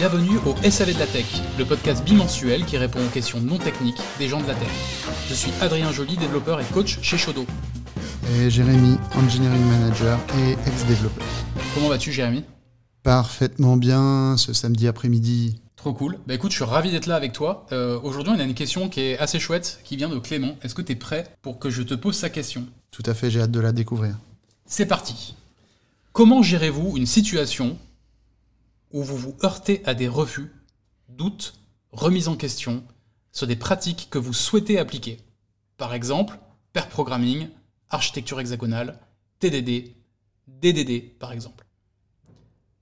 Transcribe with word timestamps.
Bienvenue 0.00 0.38
au 0.46 0.56
SAV 0.70 0.94
de 0.94 0.98
la 0.98 1.06
Tech, 1.06 1.26
le 1.58 1.66
podcast 1.66 2.02
bimensuel 2.02 2.64
qui 2.64 2.78
répond 2.78 3.04
aux 3.04 3.10
questions 3.10 3.38
non 3.38 3.58
techniques 3.58 4.00
des 4.18 4.28
gens 4.28 4.40
de 4.40 4.46
la 4.46 4.54
tech. 4.54 4.70
Je 5.28 5.34
suis 5.34 5.50
Adrien 5.60 5.92
Joly, 5.92 6.16
développeur 6.16 6.58
et 6.58 6.64
coach 6.72 6.98
chez 7.02 7.18
Shodo. 7.18 7.44
Et 8.34 8.48
Jérémy, 8.48 8.96
engineering 9.14 9.62
manager 9.62 10.18
et 10.38 10.52
ex-développeur. 10.52 11.26
Comment 11.74 11.90
vas-tu 11.90 12.12
Jérémy? 12.12 12.44
Parfaitement 13.02 13.76
bien 13.76 14.38
ce 14.38 14.54
samedi 14.54 14.88
après-midi. 14.88 15.60
Trop 15.76 15.92
cool. 15.92 16.18
Bah 16.26 16.32
écoute, 16.32 16.52
je 16.52 16.56
suis 16.56 16.64
ravi 16.64 16.90
d'être 16.90 17.04
là 17.04 17.16
avec 17.16 17.34
toi. 17.34 17.66
Euh, 17.70 18.00
Aujourd'hui, 18.02 18.32
on 18.34 18.40
a 18.40 18.44
une 18.44 18.54
question 18.54 18.88
qui 18.88 19.02
est 19.02 19.18
assez 19.18 19.38
chouette, 19.38 19.80
qui 19.84 19.98
vient 19.98 20.08
de 20.08 20.18
Clément. 20.18 20.56
Est-ce 20.62 20.74
que 20.74 20.80
tu 20.80 20.92
es 20.92 20.96
prêt 20.96 21.24
pour 21.42 21.58
que 21.58 21.68
je 21.68 21.82
te 21.82 21.92
pose 21.92 22.16
sa 22.16 22.30
question? 22.30 22.64
Tout 22.90 23.02
à 23.04 23.12
fait, 23.12 23.30
j'ai 23.30 23.42
hâte 23.42 23.50
de 23.50 23.60
la 23.60 23.72
découvrir. 23.72 24.14
C'est 24.64 24.86
parti. 24.86 25.34
Comment 26.14 26.42
gérez-vous 26.42 26.96
une 26.96 27.04
situation 27.04 27.76
où 28.90 29.02
vous 29.02 29.16
vous 29.16 29.36
heurtez 29.42 29.82
à 29.84 29.94
des 29.94 30.08
refus, 30.08 30.52
doutes, 31.08 31.54
remises 31.92 32.28
en 32.28 32.36
question 32.36 32.84
sur 33.32 33.46
des 33.46 33.56
pratiques 33.56 34.08
que 34.10 34.18
vous 34.18 34.32
souhaitez 34.32 34.78
appliquer 34.78 35.18
Par 35.76 35.94
exemple, 35.94 36.38
pair 36.72 36.88
programming, 36.88 37.48
architecture 37.88 38.40
hexagonale, 38.40 38.98
TDD, 39.38 39.94
DDD 40.48 41.18
par 41.18 41.32
exemple. 41.32 41.66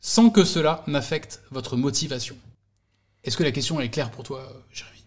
Sans 0.00 0.30
que 0.30 0.44
cela 0.44 0.84
n'affecte 0.86 1.40
votre 1.50 1.76
motivation. 1.76 2.36
Est-ce 3.24 3.36
que 3.36 3.42
la 3.42 3.52
question 3.52 3.80
est 3.80 3.90
claire 3.90 4.10
pour 4.10 4.24
toi, 4.24 4.48
Jérémy? 4.72 5.04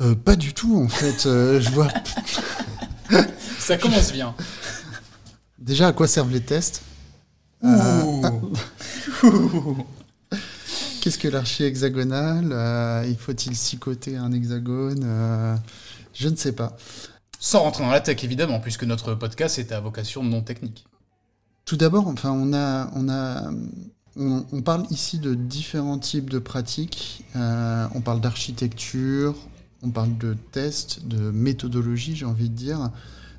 Euh, 0.00 0.14
Pas 0.14 0.36
du 0.36 0.54
tout 0.54 0.76
en 0.76 0.88
fait, 0.88 1.26
euh, 1.26 1.60
je 1.60 1.70
vois... 1.70 1.88
Ça 3.58 3.76
commence 3.76 4.12
bien. 4.12 4.34
Déjà, 5.58 5.88
à 5.88 5.92
quoi 5.92 6.06
servent 6.06 6.30
les 6.32 6.40
tests? 6.40 6.82
Ouh. 7.62 8.15
Qu'est-ce 11.00 11.18
que 11.18 11.28
l'archi 11.28 11.64
hexagonal 11.64 12.48
euh, 12.52 13.04
Il 13.08 13.16
faut-il 13.16 13.52
psychoter 13.52 14.16
un 14.16 14.32
hexagone 14.32 15.02
Euh, 15.04 15.56
Je 16.14 16.28
ne 16.28 16.36
sais 16.36 16.52
pas. 16.52 16.76
Sans 17.38 17.60
rentrer 17.60 17.84
dans 17.84 17.90
la 17.90 18.00
tech 18.00 18.24
évidemment, 18.24 18.60
puisque 18.60 18.84
notre 18.84 19.14
podcast 19.14 19.58
est 19.58 19.72
à 19.72 19.80
vocation 19.80 20.24
non 20.24 20.40
technique. 20.40 20.84
Tout 21.64 21.76
d'abord, 21.76 22.08
enfin, 22.08 22.30
on 22.30 22.52
a, 22.52 22.90
on 22.94 23.08
a, 23.08 23.50
on, 24.16 24.44
on 24.52 24.62
parle 24.62 24.86
ici 24.90 25.18
de 25.18 25.34
différents 25.34 25.98
types 25.98 26.30
de 26.30 26.38
pratiques. 26.38 27.24
Euh, 27.36 27.86
on 27.94 28.00
parle 28.00 28.20
d'architecture, 28.20 29.34
on 29.82 29.90
parle 29.90 30.16
de 30.18 30.36
tests, 30.52 31.06
de 31.06 31.30
méthodologie, 31.30 32.16
j'ai 32.16 32.26
envie 32.26 32.48
de 32.48 32.54
dire. 32.54 32.90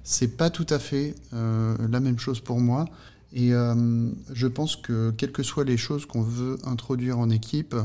C'est 0.03 0.37
pas 0.37 0.49
tout 0.49 0.67
à 0.69 0.79
fait 0.79 1.15
euh, 1.33 1.75
la 1.89 1.99
même 1.99 2.19
chose 2.19 2.39
pour 2.39 2.59
moi. 2.59 2.85
Et 3.33 3.53
euh, 3.53 4.09
je 4.33 4.47
pense 4.47 4.75
que 4.75 5.11
quelles 5.11 5.31
que 5.31 5.43
soient 5.43 5.65
les 5.65 5.77
choses 5.77 6.05
qu'on 6.05 6.21
veut 6.21 6.57
introduire 6.63 7.19
en 7.19 7.29
équipe, 7.29 7.75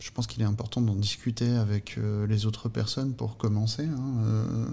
je 0.00 0.10
pense 0.10 0.26
qu'il 0.26 0.42
est 0.42 0.46
important 0.46 0.80
d'en 0.80 0.94
discuter 0.94 1.48
avec 1.56 1.96
euh, 1.98 2.26
les 2.26 2.46
autres 2.46 2.68
personnes 2.68 3.14
pour 3.14 3.36
commencer. 3.36 3.84
hein, 3.84 4.24
euh. 4.24 4.66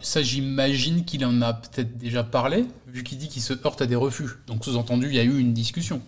Ça, 0.00 0.22
j'imagine 0.22 1.04
qu'il 1.04 1.24
en 1.24 1.42
a 1.42 1.54
peut-être 1.54 1.96
déjà 1.96 2.24
parlé, 2.24 2.66
vu 2.88 3.04
qu'il 3.04 3.18
dit 3.18 3.28
qu'il 3.28 3.42
se 3.42 3.52
heurte 3.64 3.80
à 3.82 3.86
des 3.86 3.94
refus. 3.94 4.30
Donc, 4.48 4.64
sous-entendu, 4.64 5.06
il 5.06 5.14
y 5.14 5.20
a 5.20 5.24
eu 5.24 5.38
une 5.38 5.52
discussion. 5.52 6.02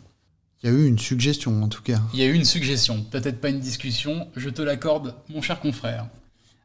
Il 0.62 0.70
y 0.70 0.72
a 0.72 0.76
eu 0.76 0.86
une 0.86 0.98
suggestion 0.98 1.62
en 1.62 1.68
tout 1.68 1.82
cas. 1.82 2.00
Il 2.12 2.18
y 2.18 2.22
a 2.22 2.26
eu 2.26 2.34
une 2.34 2.44
suggestion, 2.44 3.04
peut-être 3.04 3.40
pas 3.40 3.50
une 3.50 3.60
discussion, 3.60 4.26
je 4.34 4.50
te 4.50 4.60
l'accorde, 4.60 5.14
mon 5.28 5.40
cher 5.42 5.60
confrère. 5.60 6.08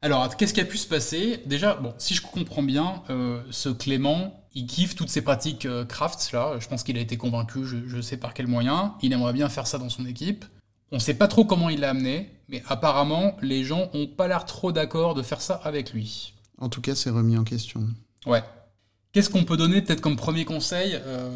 Alors, 0.02 0.36
qu'est-ce 0.36 0.56
qui 0.56 0.62
a 0.62 0.66
pu 0.66 0.78
se 0.78 0.88
passer? 0.88 1.42
Déjà, 1.46 1.76
bon, 1.76 1.94
si 2.00 2.16
je 2.16 2.22
comprends 2.24 2.64
bien, 2.64 3.04
ce 3.52 3.70
Clément, 3.70 4.43
il 4.56 4.66
kiffe 4.68 4.96
toutes 4.96 5.10
ces 5.10 5.22
pratiques 5.22 5.66
euh, 5.66 5.86
crafts, 5.86 6.32
là. 6.32 6.58
Je 6.60 6.68
pense 6.68 6.84
qu'il 6.84 6.98
a 6.98 7.02
été 7.02 7.18
convaincu, 7.18 7.66
je, 7.66 7.78
je 7.88 8.02
sais 8.02 8.18
par 8.18 8.34
quel 8.34 8.48
moyen. 8.48 8.96
Il 9.02 9.14
aimerait 9.14 9.34
bien 9.34 9.50
faire 9.50 9.68
ça 9.68 9.78
dans 9.78 9.90
son 9.90 10.06
équipe. 10.06 10.46
On 10.92 11.00
sait 11.00 11.16
pas 11.16 11.28
trop 11.28 11.44
comment 11.44 11.70
il 11.70 11.80
l'a 11.80 11.90
amené, 11.90 12.30
mais 12.50 12.62
apparemment, 12.68 13.36
les 13.42 13.64
gens 13.64 13.90
ont 13.94 14.06
pas 14.06 14.28
l'air 14.28 14.46
trop 14.46 14.72
d'accord 14.72 15.16
de 15.16 15.24
faire 15.24 15.42
ça 15.42 15.56
avec 15.64 15.92
lui. 15.92 16.34
En 16.60 16.70
tout 16.70 16.82
cas, 16.82 16.94
c'est 16.94 17.10
remis 17.10 17.36
en 17.36 17.44
question. 17.44 17.88
Ouais. 18.28 18.44
Qu'est-ce 19.12 19.30
qu'on 19.30 19.44
peut 19.44 19.58
donner 19.58 19.82
peut-être 19.82 20.02
comme 20.02 20.16
premier 20.16 20.46
conseil 20.46 21.00
euh, 21.04 21.30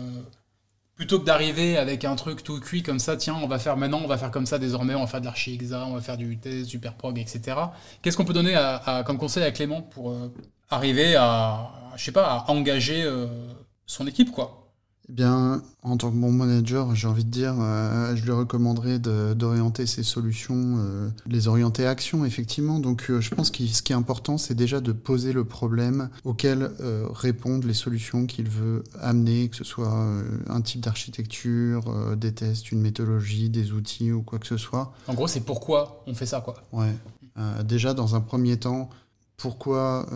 Plutôt 0.97 1.19
que 1.19 1.25
d'arriver 1.25 1.77
avec 1.77 2.05
un 2.05 2.15
truc 2.15 2.43
tout 2.43 2.59
cuit 2.59 2.81
comme 2.81 2.97
ça, 2.97 3.15
tiens, 3.15 3.35
on 3.35 3.47
va 3.47 3.59
faire 3.59 3.77
maintenant, 3.77 4.01
on 4.03 4.07
va 4.07 4.17
faire 4.17 4.31
comme 4.31 4.47
ça 4.47 4.57
désormais, 4.57 4.95
on 4.95 5.01
va 5.01 5.07
faire 5.07 5.21
de 5.21 5.25
l'archi 5.25 5.59
on 5.71 5.93
va 5.93 6.01
faire 6.01 6.17
du 6.17 6.39
test, 6.39 6.67
du 6.69 6.79
prog, 6.79 7.19
etc. 7.19 7.55
Qu'est-ce 8.01 8.17
qu'on 8.17 8.25
peut 8.25 8.33
donner 8.33 8.55
comme 9.05 9.19
conseil 9.19 9.43
à 9.43 9.51
Clément 9.51 9.83
pour 9.83 10.09
euh, 10.09 10.33
arriver 10.71 11.15
à, 11.15 11.69
je 11.95 12.03
sais 12.03 12.11
pas, 12.11 12.25
à 12.25 12.51
engager 12.51 13.03
euh, 13.03 13.27
son 13.85 14.07
équipe, 14.07 14.31
quoi? 14.31 14.66
Eh 15.09 15.13
bien, 15.13 15.61
en 15.83 15.95
tant 15.95 16.11
que 16.11 16.17
bon 16.17 16.33
manager, 16.33 16.93
j'ai 16.93 17.07
envie 17.07 17.23
de 17.23 17.29
dire, 17.29 17.55
euh, 17.61 18.13
je 18.17 18.25
lui 18.25 18.31
recommanderais 18.31 18.99
de- 18.99 19.33
d'orienter 19.33 19.85
ses 19.85 20.03
solutions, 20.03 20.75
euh, 20.79 21.09
les 21.27 21.47
orienter 21.47 21.85
à 21.85 21.91
action, 21.91 22.25
effectivement. 22.25 22.81
Donc, 22.81 23.05
euh, 23.09 23.21
je 23.21 23.33
pense 23.33 23.49
que 23.49 23.65
ce 23.65 23.81
qui 23.81 23.93
est 23.93 23.95
important, 23.95 24.37
c'est 24.37 24.53
déjà 24.53 24.81
de 24.81 24.91
poser 24.91 25.31
le 25.31 25.45
problème 25.45 26.09
auquel 26.25 26.71
répondent 27.13 27.63
les 27.63 27.73
solutions 27.73 28.25
qu'il 28.25 28.49
veut 28.49 28.83
amener, 29.01 29.47
que 29.47 29.55
ce 29.55 29.63
soit 29.63 29.93
un 30.49 30.61
type 30.61 30.81
d'architecture, 30.81 32.15
des 32.17 32.33
tests, 32.33 32.71
une 32.73 32.81
méthodologie, 32.81 33.49
des 33.49 33.71
outils 33.71 34.11
ou 34.11 34.21
quoi 34.23 34.39
que 34.39 34.47
ce 34.47 34.57
soit. 34.57 34.91
En 35.07 35.13
gros, 35.13 35.27
c'est 35.27 35.39
pourquoi 35.41 36.03
on 36.05 36.13
fait 36.15 36.25
ça, 36.25 36.41
quoi. 36.41 36.55
Ouais. 36.73 36.93
Déjà, 37.63 37.93
dans 37.93 38.15
un 38.15 38.21
premier 38.21 38.57
temps, 38.57 38.89
pourquoi, 39.37 40.07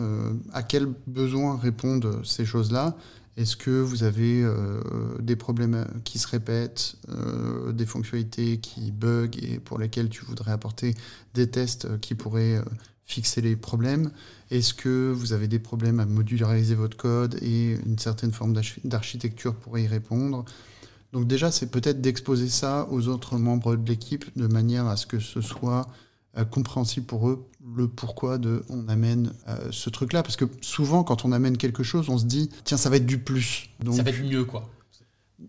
à 0.52 0.62
quels 0.62 0.88
besoins 1.06 1.56
répondent 1.56 2.20
ces 2.24 2.44
choses-là? 2.44 2.94
Est-ce 3.36 3.56
que 3.56 3.70
vous 3.70 4.02
avez 4.02 4.42
euh, 4.44 4.80
des 5.18 5.36
problèmes 5.36 5.86
qui 6.04 6.18
se 6.18 6.28
répètent, 6.28 6.96
euh, 7.08 7.72
des 7.72 7.86
fonctionnalités 7.86 8.58
qui 8.58 8.92
bug 8.92 9.42
et 9.42 9.58
pour 9.58 9.78
lesquelles 9.78 10.10
tu 10.10 10.24
voudrais 10.24 10.52
apporter 10.52 10.94
des 11.34 11.48
tests 11.48 11.98
qui 12.00 12.14
pourraient 12.14 12.56
euh, 12.56 12.64
fixer 13.04 13.40
les 13.40 13.56
problèmes? 13.56 14.10
Est-ce 14.50 14.74
que 14.74 15.12
vous 15.12 15.32
avez 15.32 15.48
des 15.48 15.58
problèmes 15.58 15.98
à 15.98 16.04
modulariser 16.04 16.74
votre 16.74 16.96
code 16.96 17.38
et 17.40 17.78
une 17.86 17.98
certaine 17.98 18.32
forme 18.32 18.52
d'archi- 18.52 18.80
d'architecture 18.84 19.54
pourrait 19.54 19.84
y 19.84 19.86
répondre? 19.86 20.44
Donc 21.14 21.26
déjà, 21.26 21.50
c'est 21.50 21.70
peut-être 21.70 22.00
d'exposer 22.00 22.48
ça 22.48 22.86
aux 22.90 23.08
autres 23.08 23.38
membres 23.38 23.76
de 23.76 23.88
l'équipe 23.88 24.26
de 24.36 24.46
manière 24.46 24.86
à 24.86 24.96
ce 24.96 25.06
que 25.06 25.20
ce 25.20 25.40
soit 25.40 25.88
compréhensible 26.50 27.06
pour 27.06 27.28
eux 27.28 27.44
le 27.76 27.86
pourquoi 27.88 28.38
de 28.38 28.64
on 28.70 28.88
amène 28.88 29.32
euh, 29.48 29.56
ce 29.70 29.90
truc-là. 29.90 30.22
Parce 30.22 30.36
que 30.36 30.46
souvent, 30.60 31.04
quand 31.04 31.24
on 31.24 31.32
amène 31.32 31.56
quelque 31.56 31.82
chose, 31.82 32.08
on 32.08 32.18
se 32.18 32.24
dit 32.24 32.50
tiens, 32.64 32.76
ça 32.78 32.90
va 32.90 32.96
être 32.96 33.06
du 33.06 33.18
plus. 33.18 33.68
Donc, 33.80 33.94
Ça 33.96 34.02
va 34.02 34.10
être 34.10 34.22
mieux, 34.24 34.44
quoi. 34.44 34.68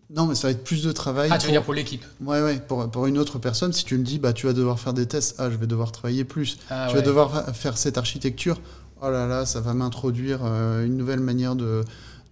Non, 0.10 0.26
mais 0.26 0.36
ça 0.36 0.48
va 0.48 0.52
être 0.52 0.64
plus 0.64 0.84
de 0.84 0.92
travail. 0.92 1.30
Ah, 1.32 1.38
tu 1.38 1.44
veux 1.44 1.48
pour- 1.48 1.52
dire 1.54 1.64
pour 1.64 1.74
l'équipe 1.74 2.04
Ouais, 2.22 2.42
ouais, 2.42 2.60
pour, 2.60 2.90
pour 2.90 3.06
une 3.08 3.18
autre 3.18 3.38
personne, 3.40 3.74
si 3.74 3.86
tu 3.86 3.98
me 3.98 4.04
dis 4.04 4.18
bah 4.20 4.34
tu 4.34 4.46
vas 4.48 4.54
devoir 4.54 4.80
faire 4.80 4.94
des 4.94 5.06
tests, 5.08 5.36
ah 5.40 5.50
je 5.52 5.56
vais 5.58 5.68
devoir 5.68 5.92
travailler 5.92 6.24
plus. 6.24 6.58
Ah, 6.70 6.88
tu 6.90 6.96
ouais. 6.96 7.02
vas 7.02 7.06
devoir 7.06 7.32
fa- 7.32 7.54
faire 7.54 7.78
cette 7.78 7.98
architecture. 7.98 8.60
Oh 9.02 9.10
là 9.12 9.28
là, 9.28 9.46
ça 9.46 9.62
va 9.62 9.74
m'introduire 9.74 10.40
euh, 10.44 10.86
une 10.86 10.98
nouvelle 10.98 11.20
manière 11.20 11.56
de, 11.56 11.84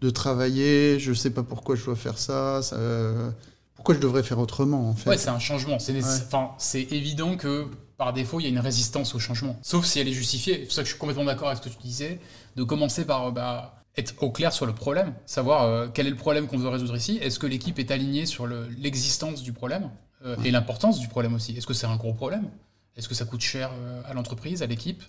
de 0.02 0.10
travailler. 0.10 1.00
Je 1.00 1.14
sais 1.14 1.30
pas 1.30 1.44
pourquoi 1.44 1.76
je 1.76 1.86
dois 1.86 1.96
faire 1.96 2.18
ça. 2.18 2.62
ça 2.64 2.76
euh, 2.78 3.30
pourquoi 3.76 3.94
je 3.96 4.00
devrais 4.00 4.24
faire 4.24 4.40
autrement 4.40 4.90
en 4.90 4.96
fait. 4.96 5.10
Ouais, 5.12 5.18
c'est 5.18 5.30
un 5.30 5.40
changement. 5.40 5.78
C'est 5.80 5.94
Ouais. 5.94 6.02
enfin, 6.04 6.50
c'est 6.58 6.82
évident 6.92 7.36
que 7.38 7.66
par 8.02 8.14
défaut, 8.14 8.40
il 8.40 8.44
y 8.44 8.46
a 8.48 8.50
une 8.50 8.58
résistance 8.58 9.14
au 9.14 9.20
changement. 9.20 9.56
Sauf 9.62 9.86
si 9.86 10.00
elle 10.00 10.08
est 10.08 10.12
justifiée. 10.14 10.56
C'est 10.56 10.64
pour 10.64 10.72
ça 10.72 10.82
que 10.82 10.88
je 10.88 10.94
suis 10.94 11.00
complètement 11.00 11.24
d'accord 11.26 11.50
avec 11.50 11.64
ce 11.64 11.70
que 11.70 11.74
tu 11.76 11.80
disais, 11.84 12.20
de 12.56 12.64
commencer 12.64 13.06
par 13.06 13.28
euh, 13.28 13.32
bah, 13.32 13.76
être 13.96 14.16
au 14.24 14.32
clair 14.32 14.52
sur 14.54 14.66
le 14.66 14.74
problème, 14.74 15.14
savoir 15.28 15.66
euh, 15.66 15.88
quel 15.94 16.08
est 16.08 16.10
le 16.10 16.16
problème 16.16 16.48
qu'on 16.48 16.58
veut 16.58 16.68
résoudre 16.68 16.96
ici. 16.96 17.20
Est-ce 17.22 17.38
que 17.38 17.46
l'équipe 17.46 17.78
est 17.78 17.92
alignée 17.92 18.26
sur 18.26 18.48
le- 18.48 18.68
l'existence 18.80 19.44
du 19.44 19.54
problème 19.54 19.92
euh, 20.26 20.36
et 20.44 20.50
l'importance 20.50 20.98
du 21.00 21.10
problème 21.10 21.36
aussi? 21.36 21.56
Est-ce 21.56 21.68
que 21.68 21.76
c'est 21.76 21.86
un 21.86 21.96
gros 21.96 22.16
problème? 22.16 22.50
Est-ce 22.98 23.08
que 23.08 23.14
ça 23.14 23.26
coûte 23.26 23.42
cher 23.42 23.70
à 24.10 24.16
l'entreprise, 24.16 24.64
à 24.64 24.66
l'équipe? 24.66 25.04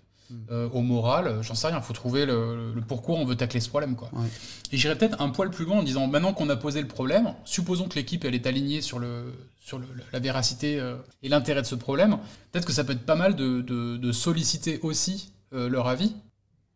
Euh, 0.50 0.68
au 0.70 0.80
moral, 0.82 1.26
euh, 1.26 1.42
j'en 1.42 1.54
sais 1.54 1.66
rien, 1.68 1.76
il 1.78 1.82
faut 1.82 1.92
trouver 1.92 2.26
le, 2.26 2.72
le 2.74 2.80
pourquoi 2.80 3.16
on 3.16 3.24
veut 3.24 3.36
tacler 3.36 3.60
ce 3.60 3.68
problème. 3.68 3.96
Quoi. 3.96 4.08
Ouais. 4.12 4.26
Et 4.72 4.76
j'irais 4.76 4.96
peut-être 4.96 5.20
un 5.20 5.28
poil 5.30 5.50
plus 5.50 5.64
loin 5.64 5.78
en 5.78 5.82
disant, 5.82 6.06
maintenant 6.06 6.32
qu'on 6.32 6.48
a 6.48 6.56
posé 6.56 6.80
le 6.80 6.88
problème, 6.88 7.34
supposons 7.44 7.88
que 7.88 7.94
l'équipe 7.96 8.24
elle 8.24 8.34
est 8.34 8.46
alignée 8.46 8.80
sur, 8.80 8.98
le, 8.98 9.32
sur 9.60 9.78
le- 9.78 9.86
la 10.12 10.18
véracité 10.18 10.78
euh, 10.80 10.96
et 11.22 11.28
l'intérêt 11.28 11.62
de 11.62 11.66
ce 11.66 11.74
problème, 11.74 12.18
peut-être 12.50 12.64
que 12.66 12.72
ça 12.72 12.84
peut 12.84 12.92
être 12.92 13.06
pas 13.06 13.16
mal 13.16 13.36
de, 13.36 13.60
de- 13.60 13.96
de 13.96 14.12
solliciter 14.12 14.78
aussi 14.82 15.32
euh, 15.52 15.68
leur 15.68 15.88
avis. 15.88 16.14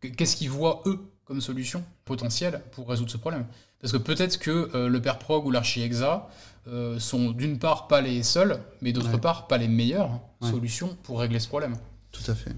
Qu'est-ce 0.01 0.35
qu'ils 0.35 0.49
voient 0.51 0.81
eux 0.85 0.99
comme 1.25 1.41
solution 1.41 1.83
potentielle 2.05 2.61
pour 2.71 2.87
résoudre 2.87 3.11
ce 3.11 3.17
problème? 3.17 3.45
Parce 3.81 3.91
que 3.93 3.97
peut-être 3.97 4.39
que 4.39 4.87
le 4.87 5.01
pair 5.01 5.19
prog 5.19 5.45
ou 5.45 5.51
l'archi 5.51 5.81
hexa 5.81 6.29
euh, 6.67 6.99
sont 6.99 7.31
d'une 7.31 7.59
part 7.59 7.87
pas 7.87 8.01
les 8.01 8.23
seuls, 8.23 8.59
mais 8.81 8.91
d'autre 8.91 9.11
Ouais. 9.13 9.19
part 9.19 9.47
pas 9.47 9.57
les 9.57 9.67
meilleures 9.67 10.19
Ouais. 10.41 10.49
solutions 10.51 10.95
pour 11.03 11.19
régler 11.19 11.39
ce 11.39 11.47
problème. 11.47 11.75
Tout 12.11 12.29
à 12.31 12.35
fait. 12.35 12.51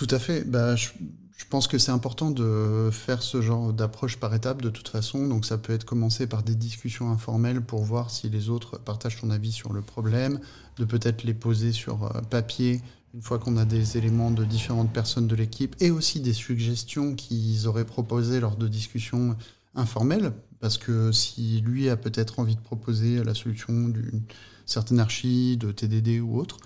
Tout 0.00 0.08
à 0.12 0.18
fait. 0.18 0.48
Bah, 0.48 0.76
je, 0.76 0.88
je 1.36 1.44
pense 1.50 1.68
que 1.68 1.76
c'est 1.76 1.92
important 1.92 2.30
de 2.30 2.88
faire 2.90 3.22
ce 3.22 3.42
genre 3.42 3.74
d'approche 3.74 4.16
par 4.16 4.34
étapes 4.34 4.62
de 4.62 4.70
toute 4.70 4.88
façon. 4.88 5.26
Donc 5.26 5.44
ça 5.44 5.58
peut 5.58 5.74
être 5.74 5.84
commencé 5.84 6.26
par 6.26 6.42
des 6.42 6.54
discussions 6.54 7.10
informelles 7.10 7.60
pour 7.60 7.84
voir 7.84 8.10
si 8.10 8.30
les 8.30 8.48
autres 8.48 8.78
partagent 8.78 9.20
ton 9.20 9.28
avis 9.28 9.52
sur 9.52 9.74
le 9.74 9.82
problème, 9.82 10.40
de 10.78 10.86
peut-être 10.86 11.22
les 11.22 11.34
poser 11.34 11.72
sur 11.72 12.04
euh, 12.04 12.22
papier 12.30 12.80
une 13.12 13.20
fois 13.20 13.38
qu'on 13.38 13.58
a 13.58 13.66
des 13.66 13.98
éléments 13.98 14.30
de 14.30 14.42
différentes 14.46 14.90
personnes 14.90 15.26
de 15.26 15.36
l'équipe 15.36 15.76
et 15.80 15.90
aussi 15.90 16.20
des 16.20 16.32
suggestions 16.32 17.14
qu'ils 17.14 17.68
auraient 17.68 17.84
proposées 17.84 18.40
lors 18.40 18.56
de 18.56 18.68
discussions 18.68 19.36
informelles. 19.74 20.32
Parce 20.60 20.78
que 20.78 21.12
si 21.12 21.60
lui 21.60 21.90
a 21.90 21.98
peut-être 21.98 22.38
envie 22.38 22.56
de 22.56 22.62
proposer 22.62 23.22
la 23.22 23.34
solution 23.34 23.88
d'une 23.88 24.22
certaine 24.64 24.98
archi, 24.98 25.58
de 25.58 25.70
TDD 25.72 26.20
ou 26.20 26.38
autre, 26.38 26.56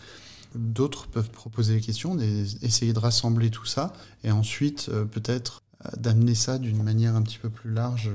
d'autres 0.55 1.07
peuvent 1.09 1.31
proposer 1.31 1.75
les 1.75 1.81
questions, 1.81 2.19
essayer 2.63 2.93
de 2.93 2.99
rassembler 2.99 3.51
tout 3.51 3.67
ça, 3.67 3.93
et 4.23 4.31
ensuite 4.31 4.91
peut-être 5.13 5.63
d'amener 5.97 6.35
ça 6.35 6.59
d'une 6.59 6.83
manière 6.83 7.17
un 7.17 7.23
petit 7.23 7.39
peu 7.39 7.51
plus 7.51 7.73
large 7.73 8.11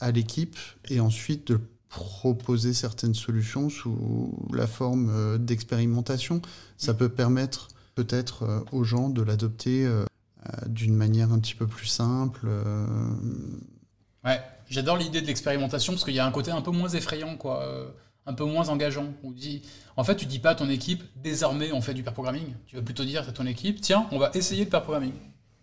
à 0.00 0.10
l'équipe, 0.10 0.56
et 0.88 1.00
ensuite 1.00 1.48
de 1.48 1.60
proposer 1.88 2.74
certaines 2.74 3.14
solutions 3.14 3.70
sous 3.70 4.32
la 4.52 4.66
forme 4.66 5.38
d'expérimentation. 5.38 6.42
Ça 6.76 6.94
peut 6.94 7.08
permettre 7.08 7.68
peut-être 7.94 8.64
aux 8.72 8.84
gens 8.84 9.08
de 9.08 9.22
l'adopter 9.22 9.90
d'une 10.66 10.94
manière 10.94 11.32
un 11.32 11.38
petit 11.38 11.54
peu 11.54 11.66
plus 11.66 11.86
simple. 11.86 12.48
Ouais, 14.24 14.40
j'adore 14.68 14.96
l'idée 14.96 15.20
de 15.20 15.26
l'expérimentation 15.26 15.92
parce 15.92 16.04
qu'il 16.04 16.14
y 16.14 16.18
a 16.18 16.26
un 16.26 16.30
côté 16.30 16.50
un 16.50 16.60
peu 16.60 16.70
moins 16.70 16.88
effrayant, 16.88 17.36
quoi, 17.36 17.62
euh, 17.62 17.88
un 18.28 18.34
peu 18.34 18.44
moins 18.44 18.68
engageant. 18.68 19.06
On 19.24 19.32
dit, 19.32 19.62
en 19.96 20.04
fait, 20.04 20.14
tu 20.14 20.26
dis 20.26 20.38
pas 20.38 20.50
à 20.50 20.54
ton 20.54 20.68
équipe, 20.68 21.02
désormais 21.16 21.72
on 21.72 21.80
fait 21.80 21.94
du 21.94 22.04
pair 22.04 22.12
programming. 22.12 22.54
Tu 22.66 22.76
vas 22.76 22.82
plutôt 22.82 23.04
dire 23.04 23.28
à 23.28 23.32
ton 23.32 23.46
équipe, 23.46 23.80
tiens, 23.80 24.06
on 24.12 24.18
va 24.18 24.30
essayer 24.34 24.64
le 24.64 24.70
pair 24.70 24.82
programming 24.82 25.12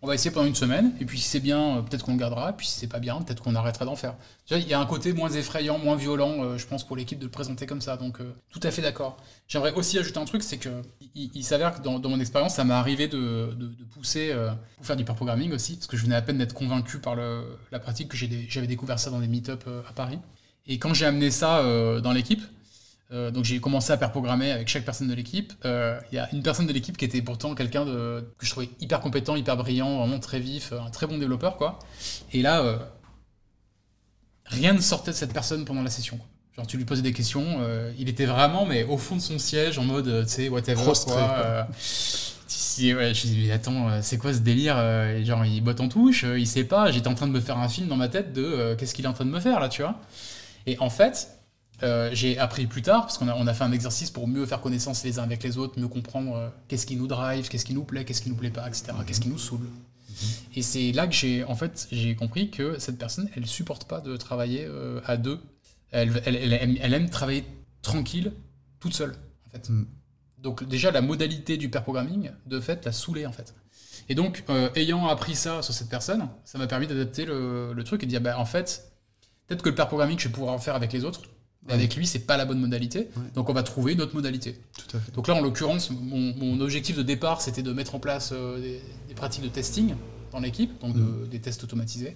on 0.05 0.07
va 0.07 0.13
essayer 0.13 0.29
pendant 0.29 0.45
une 0.45 0.55
semaine, 0.55 0.93
et 0.99 1.05
puis 1.05 1.19
si 1.19 1.27
c'est 1.27 1.39
bien, 1.39 1.77
euh, 1.77 1.81
peut-être 1.81 2.05
qu'on 2.05 2.13
le 2.13 2.19
gardera, 2.19 2.51
et 2.51 2.53
puis 2.53 2.67
si 2.67 2.79
c'est 2.79 2.87
pas 2.87 2.99
bien, 2.99 3.19
peut-être 3.23 3.41
qu'on 3.41 3.55
arrêtera 3.55 3.85
d'en 3.85 3.95
faire. 3.95 4.13
Il 4.51 4.67
y 4.67 4.73
a 4.75 4.79
un 4.79 4.85
côté 4.85 5.13
moins 5.13 5.31
effrayant, 5.31 5.79
moins 5.79 5.95
violent, 5.95 6.43
euh, 6.43 6.57
je 6.59 6.67
pense, 6.67 6.85
pour 6.85 6.95
l'équipe 6.95 7.17
de 7.17 7.25
le 7.25 7.31
présenter 7.31 7.65
comme 7.65 7.81
ça, 7.81 7.97
donc 7.97 8.21
euh, 8.21 8.35
tout 8.51 8.59
à 8.61 8.69
fait 8.69 8.83
d'accord. 8.83 9.17
J'aimerais 9.47 9.73
aussi 9.73 9.97
ajouter 9.97 10.19
un 10.19 10.25
truc, 10.25 10.43
c'est 10.43 10.59
que 10.59 10.69
il, 11.15 11.43
s'avère 11.43 11.75
que 11.75 11.81
dans, 11.81 11.99
mon 12.07 12.19
expérience, 12.19 12.53
ça 12.53 12.63
m'est 12.63 12.75
arrivé 12.75 13.07
de, 13.07 13.49
pousser 13.93 14.35
pour 14.77 14.85
faire 14.85 14.95
du 14.95 15.05
pair 15.05 15.15
programming 15.15 15.51
aussi, 15.53 15.75
parce 15.75 15.87
que 15.87 15.97
je 15.97 16.03
venais 16.03 16.15
à 16.15 16.21
peine 16.21 16.37
d'être 16.37 16.53
convaincu 16.53 16.99
par 16.99 17.15
la 17.15 17.79
pratique 17.79 18.09
que 18.09 18.17
j'avais 18.17 18.67
découvert 18.67 18.99
ça 18.99 19.09
dans 19.09 19.19
des 19.19 19.27
meet-up 19.27 19.63
à 19.89 19.93
Paris. 19.93 20.19
Et 20.67 20.79
quand 20.79 20.93
j'ai 20.93 21.05
amené 21.05 21.31
ça 21.31 21.61
dans 22.01 22.11
l'équipe, 22.11 22.41
euh, 23.11 23.29
donc 23.29 23.45
j'ai 23.45 23.59
commencé 23.59 23.93
à 23.93 23.97
faire 23.97 24.11
programmer 24.11 24.51
avec 24.51 24.67
chaque 24.67 24.83
personne 24.83 25.07
de 25.07 25.13
l'équipe. 25.13 25.53
Euh, 25.63 25.99
il 26.11 26.15
y 26.15 26.19
a 26.19 26.27
une 26.33 26.41
personne 26.41 26.65
de 26.65 26.73
l'équipe 26.73 26.97
qui 26.97 27.05
était 27.05 27.21
pourtant 27.21 27.53
quelqu'un 27.53 27.85
que 27.85 28.23
je 28.41 28.49
trouvais 28.49 28.69
hyper 28.79 28.99
compétent, 28.99 29.35
hyper 29.35 29.57
brillant, 29.57 29.99
vraiment 29.99 30.19
très 30.19 30.39
vif, 30.39 30.73
un 30.73 30.89
très 30.89 31.05
bon 31.05 31.17
développeur 31.17 31.57
quoi. 31.57 31.79
Et 32.33 32.41
là, 32.41 32.61
euh, 32.61 32.77
rien 34.45 34.73
ne 34.73 34.81
sortait 34.81 35.11
de 35.11 35.15
cette 35.15 35.33
personne 35.33 35.65
pendant 35.65 35.83
la 35.83 35.91
session. 35.91 36.19
Genre 36.57 36.65
tu 36.65 36.77
lui 36.77 36.85
posais 36.85 37.01
des 37.01 37.13
questions, 37.13 37.59
il 37.99 38.07
était 38.07 38.25
vraiment 38.25 38.65
mais 38.65 38.85
au 38.85 38.97
fond 38.97 39.17
de 39.17 39.21
son 39.21 39.37
siège 39.37 39.77
en 39.77 39.83
mode 39.83 40.25
tu 40.25 40.31
sais 40.31 40.49
whatever 40.49 40.81
quoi. 41.03 41.67
ouais, 42.93 43.13
je 43.13 43.27
me 43.27 43.33
dis, 43.33 43.51
attends, 43.51 44.01
c'est 44.01 44.17
quoi 44.17 44.33
ce 44.33 44.39
délire 44.39 44.77
Genre, 45.25 45.43
il 45.43 45.59
botte 45.59 45.81
en 45.81 45.89
touche, 45.89 46.23
il 46.23 46.47
sait 46.47 46.63
pas. 46.63 46.91
J'étais 46.91 47.09
en 47.09 47.13
train 47.13 47.27
de 47.27 47.33
me 47.33 47.41
faire 47.41 47.57
un 47.57 47.67
film 47.67 47.89
dans 47.89 47.97
ma 47.97 48.07
tête 48.07 48.31
de 48.31 48.73
qu'est-ce 48.79 48.95
qu'il 48.95 49.03
est 49.03 49.07
en 49.09 49.13
train 49.13 49.25
de 49.25 49.31
me 49.31 49.41
faire 49.41 49.59
là, 49.59 49.67
tu 49.67 49.81
vois. 49.81 49.99
Et 50.65 50.77
en 50.79 50.89
fait, 50.89 51.29
euh, 51.83 52.09
j'ai 52.13 52.37
appris 52.37 52.67
plus 52.67 52.81
tard, 52.81 53.01
parce 53.01 53.17
qu'on 53.17 53.27
a, 53.27 53.35
on 53.35 53.47
a 53.47 53.53
fait 53.53 53.63
un 53.63 53.71
exercice 53.71 54.09
pour 54.09 54.27
mieux 54.27 54.45
faire 54.45 54.61
connaissance 54.61 55.03
les 55.03 55.19
uns 55.19 55.23
avec 55.23 55.43
les 55.43 55.57
autres, 55.57 55.79
mieux 55.79 55.87
comprendre 55.87 56.35
euh, 56.35 56.49
qu'est-ce 56.67 56.85
qui 56.85 56.95
nous 56.95 57.07
drive, 57.07 57.49
qu'est-ce 57.49 57.65
qui 57.65 57.73
nous 57.73 57.83
plaît, 57.83 58.05
qu'est-ce 58.05 58.21
qui 58.21 58.29
nous 58.29 58.35
plaît 58.35 58.49
pas, 58.49 58.67
etc., 58.67 58.93
qu'est-ce 59.05 59.19
qui 59.19 59.29
nous 59.29 59.37
saoule. 59.37 59.59
Mhm. 59.59 60.15
Et 60.55 60.61
c'est 60.61 60.91
là 60.93 61.07
que 61.07 61.13
j'ai 61.13 61.43
en 61.43 61.55
fait, 61.55 61.87
j'ai 61.91 62.15
compris 62.15 62.49
que 62.49 62.79
cette 62.79 62.97
personne, 62.97 63.29
elle 63.35 63.45
supporte 63.45 63.87
pas 63.87 63.99
de 63.99 64.15
travailler 64.15 64.65
euh, 64.65 65.01
à 65.05 65.17
deux. 65.17 65.39
Elle, 65.91 66.21
elle, 66.25 66.35
elle, 66.35 66.77
elle, 66.81 66.93
aime 66.93 67.09
travailler 67.09 67.43
tranquille, 67.81 68.31
toute 68.79 68.93
seule. 68.93 69.15
En 69.47 69.49
fait. 69.49 69.69
Mhm. 69.69 69.87
Donc 70.39 70.63
déjà, 70.63 70.91
la 70.91 71.01
modalité 71.01 71.57
du 71.57 71.69
pair 71.69 71.83
programming, 71.83 72.31
de 72.45 72.59
fait, 72.61 72.85
la 72.85 72.93
saouler 72.93 73.25
en 73.25 73.31
fait. 73.31 73.53
Et 74.07 74.13
donc, 74.13 74.43
ayant 74.75 75.07
appris 75.07 75.35
ça 75.35 75.63
sur 75.63 75.73
cette 75.73 75.89
personne, 75.89 76.29
ça 76.43 76.59
m'a 76.59 76.67
permis 76.67 76.85
d'adapter 76.85 77.25
le, 77.25 77.73
le, 77.73 77.83
truc 77.83 78.03
et 78.03 78.05
de 78.05 78.11
dire, 78.11 78.21
bah, 78.21 78.37
en 78.37 78.45
fait, 78.45 78.94
peut-être 79.47 79.61
que 79.61 79.69
le 79.69 79.75
pair 79.75 79.87
programming, 79.87 80.17
je 80.19 80.27
vais 80.27 80.33
pouvoir 80.33 80.53
en 80.53 80.59
faire 80.59 80.75
avec 80.75 80.93
les 80.93 81.03
autres, 81.05 81.21
avec 81.67 81.95
lui, 81.95 82.05
c'est 82.05 82.19
pas 82.19 82.37
la 82.37 82.45
bonne 82.45 82.59
modalité. 82.59 83.09
Donc 83.33 83.49
on 83.49 83.53
va 83.53 83.63
trouver 83.63 83.93
une 83.93 84.01
autre 84.01 84.13
modalité. 84.13 84.59
Donc 85.13 85.27
là, 85.27 85.35
en 85.35 85.41
l'occurrence, 85.41 85.89
mon, 85.89 86.59
objectif 86.59 86.97
de 86.97 87.03
départ, 87.03 87.41
c'était 87.41 87.63
de 87.63 87.73
mettre 87.73 87.95
en 87.95 87.99
place 87.99 88.31
euh, 88.33 88.59
des, 89.07 89.15
pratiques 89.15 89.43
de 89.43 89.49
testing 89.49 89.95
dans 90.31 90.39
l'équipe, 90.39 90.79
donc 90.79 90.95
mm. 90.95 91.27
des 91.29 91.39
tests 91.39 91.63
automatisés. 91.63 92.15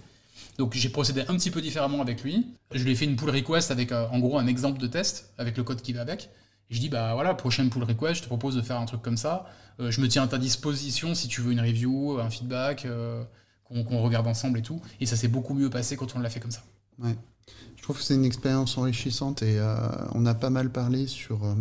Donc 0.57 0.73
j'ai 0.73 0.89
procédé 0.89 1.21
un 1.27 1.35
petit 1.35 1.51
peu 1.51 1.61
différemment 1.61 2.01
avec 2.01 2.23
lui. 2.23 2.47
Je 2.71 2.83
lui 2.83 2.91
ai 2.91 2.95
fait 2.95 3.05
une 3.05 3.15
pull 3.15 3.29
request 3.29 3.71
avec 3.71 3.91
euh, 3.91 4.07
en 4.11 4.19
gros 4.19 4.37
un 4.37 4.47
exemple 4.47 4.79
de 4.79 4.87
test 4.87 5.31
avec 5.37 5.57
le 5.57 5.63
code 5.63 5.81
qui 5.81 5.93
va 5.93 6.01
avec. 6.01 6.29
Et 6.69 6.75
je 6.75 6.79
dis 6.79 6.89
bah 6.89 7.13
voilà, 7.13 7.33
prochaine 7.33 7.69
pull 7.69 7.83
request, 7.83 8.15
je 8.17 8.21
te 8.21 8.27
propose 8.27 8.55
de 8.55 8.61
faire 8.61 8.79
un 8.79 8.85
truc 8.85 9.01
comme 9.01 9.17
ça. 9.17 9.47
Euh, 9.79 9.89
je 9.89 10.01
me 10.01 10.07
tiens 10.07 10.23
à 10.23 10.27
ta 10.27 10.37
disposition 10.37 11.15
si 11.15 11.27
tu 11.27 11.41
veux 11.41 11.51
une 11.51 11.61
review, 11.61 12.19
un 12.19 12.29
feedback, 12.29 12.87
qu'on 13.63 14.01
regarde 14.01 14.27
ensemble 14.27 14.59
et 14.59 14.63
tout. 14.63 14.81
Et 14.99 15.05
ça 15.05 15.15
s'est 15.15 15.27
beaucoup 15.27 15.53
mieux 15.53 15.69
passé 15.69 15.95
quand 15.95 16.15
on 16.15 16.19
l'a 16.19 16.29
fait 16.29 16.39
comme 16.39 16.51
ça. 16.51 16.63
Ouais. 17.01 17.15
Je 17.75 17.83
trouve 17.83 17.97
que 17.97 18.03
c'est 18.03 18.15
une 18.15 18.25
expérience 18.25 18.77
enrichissante 18.77 19.41
et 19.41 19.57
euh, 19.57 19.75
on 20.13 20.25
a 20.25 20.35
pas 20.35 20.49
mal 20.49 20.69
parlé 20.69 21.07
sur, 21.07 21.45
euh, 21.45 21.55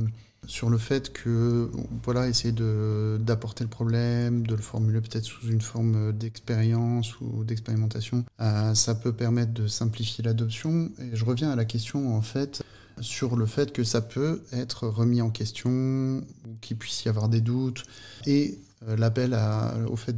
sur 0.47 0.69
le 0.69 0.77
fait 0.77 1.13
que, 1.13 1.71
voilà, 2.05 2.29
essayer 2.29 2.53
d'apporter 2.53 3.65
le 3.65 3.71
problème, 3.71 4.47
de 4.47 4.55
le 4.55 4.61
formuler 4.61 5.01
peut-être 5.01 5.25
sous 5.25 5.49
une 5.49 5.61
forme 5.61 6.13
d'expérience 6.13 7.19
ou 7.21 7.45
d'expérimentation, 7.45 8.25
euh, 8.41 8.75
ça 8.75 8.95
peut 8.95 9.13
permettre 9.13 9.53
de 9.55 9.67
simplifier 9.67 10.25
l'adoption. 10.25 10.91
Et 10.99 11.15
je 11.15 11.25
reviens 11.25 11.51
à 11.51 11.57
la 11.57 11.65
question, 11.65 12.15
en 12.15 12.23
fait, 12.23 12.63
sur 13.01 13.37
le 13.37 13.47
fait 13.47 13.73
que 13.73 13.85
ça 13.85 14.01
peut 14.01 14.43
être 14.53 14.89
remis 14.89 15.23
en 15.23 15.31
question, 15.31 16.23
qu'il 16.61 16.77
puisse 16.77 17.05
y 17.05 17.09
avoir 17.09 17.29
des 17.29 17.41
doutes, 17.41 17.85
et 18.27 18.59
l'appel 18.87 19.39
au 19.89 19.97
fait 19.97 20.17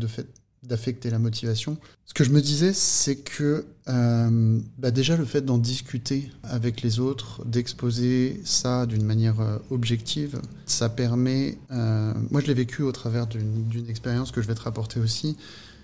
d'affecter 0.62 1.10
la 1.10 1.18
motivation. 1.18 1.78
Ce 2.06 2.14
que 2.14 2.24
je 2.24 2.30
me 2.30 2.40
disais, 2.40 2.72
c'est 2.72 3.16
que 3.16 3.66
euh, 3.90 4.60
bah 4.78 4.90
déjà 4.90 5.16
le 5.16 5.24
fait 5.24 5.40
d'en 5.40 5.58
discuter 5.58 6.30
avec 6.44 6.82
les 6.82 7.00
autres, 7.00 7.44
d'exposer 7.44 8.40
ça 8.44 8.86
d'une 8.86 9.04
manière 9.04 9.40
euh, 9.40 9.58
objective, 9.70 10.40
ça 10.64 10.88
permet, 10.88 11.58
euh, 11.72 12.14
moi 12.30 12.40
je 12.40 12.46
l'ai 12.46 12.54
vécu 12.54 12.82
au 12.82 12.92
travers 12.92 13.26
d'une 13.26 13.88
expérience 13.88 14.30
que 14.30 14.42
je 14.42 14.46
vais 14.46 14.54
te 14.54 14.62
rapporter 14.62 15.00
aussi, 15.00 15.36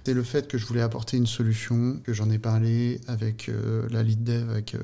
c'est 0.05 0.15
le 0.15 0.23
fait 0.23 0.47
que 0.47 0.57
je 0.57 0.67
voulais 0.67 0.83
apporter 0.83 1.17
une 1.17 1.27
solution, 1.27 1.99
que 2.05 2.13
j'en 2.13 2.31
ai 2.31 2.39
parlé 2.39 3.01
avec 3.09 3.51
la 3.91 4.05
lead 4.05 4.23
dev 4.23 4.49
avec 4.51 4.77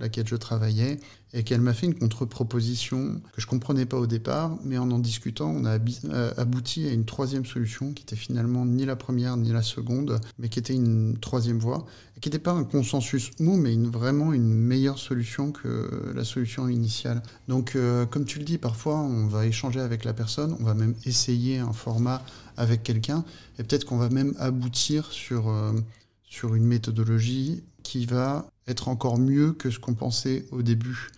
laquelle 0.00 0.26
je 0.26 0.34
travaillais, 0.34 0.98
et 1.34 1.44
qu'elle 1.44 1.60
m'a 1.60 1.72
fait 1.72 1.86
une 1.86 1.98
contre-proposition 1.98 3.20
que 3.32 3.40
je 3.40 3.46
comprenais 3.46 3.86
pas 3.86 3.96
au 3.96 4.06
départ, 4.06 4.58
mais 4.64 4.78
en 4.78 4.90
en 4.90 4.98
discutant, 4.98 5.50
on 5.50 5.64
a 5.64 5.78
euh, 5.78 6.34
abouti 6.36 6.86
à 6.86 6.92
une 6.92 7.04
troisième 7.04 7.46
solution 7.46 7.92
qui 7.92 8.02
était 8.02 8.16
finalement 8.16 8.66
ni 8.66 8.84
la 8.84 8.96
première 8.96 9.36
ni 9.36 9.50
la 9.50 9.62
seconde, 9.62 10.20
mais 10.38 10.48
qui 10.48 10.58
était 10.58 10.74
une 10.74 11.16
troisième 11.18 11.58
voie, 11.58 11.86
qui 12.20 12.28
n'était 12.28 12.38
pas 12.38 12.52
un 12.52 12.64
consensus 12.64 13.30
mou, 13.40 13.56
mais 13.56 13.74
vraiment 13.76 14.32
une 14.32 14.52
meilleure 14.52 14.98
solution 14.98 15.52
que 15.52 16.12
la 16.14 16.24
solution 16.24 16.68
initiale. 16.68 17.22
Donc, 17.48 17.74
euh, 17.74 18.04
comme 18.06 18.24
tu 18.24 18.38
le 18.38 18.44
dis, 18.44 18.58
parfois 18.58 18.98
on 18.98 19.26
va 19.26 19.46
échanger 19.46 19.80
avec 19.80 20.04
la 20.04 20.12
personne, 20.12 20.56
on 20.60 20.64
va 20.64 20.74
même 20.74 20.94
essayer 21.06 21.58
un 21.58 21.72
format 21.72 22.22
avec 22.56 22.82
quelqu'un, 22.82 23.24
et 23.58 23.64
peut-être 23.64 23.86
qu'on 23.86 23.96
va 23.96 24.10
même 24.10 24.34
aboutir 24.38 25.10
sur, 25.10 25.48
euh, 25.48 25.72
sur 26.22 26.54
une 26.54 26.64
méthodologie 26.64 27.62
qui 27.82 28.06
va 28.06 28.46
être 28.68 28.88
encore 28.88 29.18
mieux 29.18 29.52
que 29.52 29.70
ce 29.70 29.78
qu'on 29.78 29.94
pensait 29.94 30.46
au 30.50 30.62
début. 30.62 31.10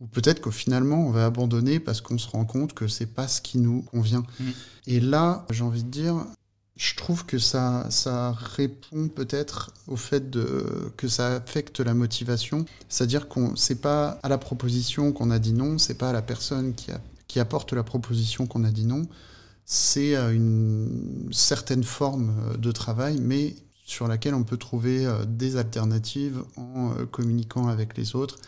Ou 0.00 0.06
peut-être 0.06 0.40
qu'au 0.40 0.50
finalement, 0.50 1.06
on 1.06 1.10
va 1.10 1.26
abandonner 1.26 1.78
parce 1.78 2.00
qu'on 2.00 2.18
se 2.18 2.28
rend 2.28 2.44
compte 2.44 2.74
que 2.74 2.88
c'est 2.88 3.06
pas 3.06 3.28
ce 3.28 3.40
qui 3.40 3.58
nous 3.58 3.82
convient. 3.82 4.24
Mm. 4.40 4.50
Et 4.88 5.00
là, 5.00 5.46
j'ai 5.50 5.62
envie 5.62 5.84
de 5.84 5.90
dire, 5.90 6.24
je 6.76 6.96
trouve 6.96 7.24
que 7.24 7.38
ça, 7.38 7.86
ça 7.90 8.32
répond 8.32 9.08
peut-être 9.08 9.72
au 9.86 9.96
fait 9.96 10.30
de, 10.30 10.92
que 10.96 11.06
ça 11.06 11.36
affecte 11.36 11.80
la 11.80 11.94
motivation. 11.94 12.64
C'est-à-dire 12.88 13.28
qu'on 13.28 13.54
c'est 13.54 13.80
pas 13.80 14.18
à 14.22 14.28
la 14.28 14.38
proposition 14.38 15.12
qu'on 15.12 15.30
a 15.30 15.38
dit 15.38 15.52
non, 15.52 15.78
c'est 15.78 15.94
pas 15.94 16.10
à 16.10 16.12
la 16.12 16.22
personne 16.22 16.74
qui, 16.74 16.90
a, 16.90 17.00
qui 17.28 17.38
apporte 17.38 17.72
la 17.72 17.84
proposition 17.84 18.46
qu'on 18.46 18.64
a 18.64 18.70
dit 18.70 18.86
non, 18.86 19.06
c'est 19.64 20.16
une 20.16 21.28
certaine 21.30 21.84
forme 21.84 22.34
de 22.58 22.72
travail, 22.72 23.18
mais 23.20 23.54
sur 23.92 24.08
laquelle 24.08 24.34
on 24.34 24.42
peut 24.42 24.56
trouver 24.56 25.06
euh, 25.06 25.24
des 25.26 25.56
alternatives 25.56 26.42
en 26.56 26.92
euh, 26.92 27.06
communiquant 27.06 27.68
avec 27.68 27.96
les 27.96 28.16
autres 28.16 28.38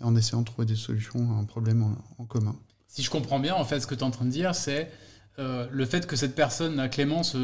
en 0.00 0.16
essayant 0.16 0.40
de 0.40 0.46
trouver 0.46 0.66
des 0.66 0.76
solutions 0.76 1.30
à 1.32 1.40
un 1.40 1.44
problème 1.44 1.96
en, 2.18 2.24
commun. 2.24 2.56
Si 2.88 3.02
je 3.02 3.10
comprends 3.10 3.38
bien, 3.38 3.54
en 3.54 3.64
fait, 3.64 3.80
ce 3.80 3.86
que 3.86 3.94
tu 3.94 4.00
es 4.00 4.04
en 4.04 4.10
train 4.10 4.24
de 4.24 4.30
dire, 4.30 4.54
c'est 4.54 4.90
euh, 5.38 5.66
le 5.70 5.86
fait 5.86 6.06
que 6.06 6.16
cette 6.16 6.34
personne, 6.34 6.90
Clémence, 6.90 7.36